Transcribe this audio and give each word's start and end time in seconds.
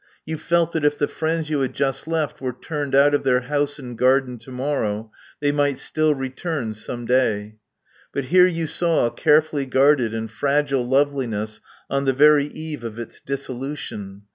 You 0.25 0.39
felt 0.39 0.71
that 0.71 0.83
if 0.83 0.97
the 0.97 1.07
friends 1.07 1.51
you 1.51 1.59
had 1.59 1.75
just 1.75 2.07
left 2.07 2.41
were 2.41 2.53
turned 2.59 2.95
out 2.95 3.13
of 3.13 3.21
their 3.21 3.41
house 3.41 3.77
and 3.77 3.95
garden 3.95 4.39
to 4.39 4.49
morrow, 4.51 5.11
they 5.41 5.51
might 5.51 5.77
still 5.77 6.15
return 6.15 6.73
some 6.73 7.05
day. 7.05 7.57
But 8.11 8.25
here 8.33 8.47
you 8.47 8.65
saw 8.65 9.05
a 9.05 9.11
carefully 9.11 9.67
guarded 9.67 10.11
and 10.15 10.27
fragile 10.31 10.87
loveliness 10.87 11.61
on 11.87 12.05
the 12.05 12.13
very 12.13 12.47
eve 12.47 12.83
of 12.83 12.97
its 12.97 13.19
dissolution. 13.19 14.23